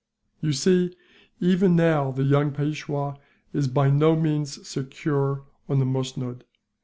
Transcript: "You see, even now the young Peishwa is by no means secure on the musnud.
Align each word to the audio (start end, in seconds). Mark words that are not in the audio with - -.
"You 0.39 0.51
see, 0.51 0.95
even 1.39 1.75
now 1.75 2.09
the 2.09 2.23
young 2.23 2.53
Peishwa 2.53 3.19
is 3.53 3.67
by 3.67 3.91
no 3.91 4.15
means 4.15 4.67
secure 4.67 5.45
on 5.69 5.77
the 5.77 5.85
musnud. 5.85 6.41